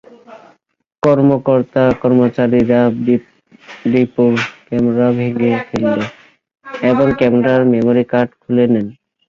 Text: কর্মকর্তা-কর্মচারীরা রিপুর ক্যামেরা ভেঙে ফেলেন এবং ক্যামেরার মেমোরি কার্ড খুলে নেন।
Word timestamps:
কর্মকর্তা-কর্মচারীরা 1.03 2.81
রিপুর 3.93 4.31
ক্যামেরা 4.67 5.07
ভেঙে 5.17 5.33
ফেলেন 5.67 5.99
এবং 6.83 7.07
ক্যামেরার 7.19 7.61
মেমোরি 7.73 8.03
কার্ড 8.11 8.29
খুলে 8.41 8.65
নেন। 8.73 8.87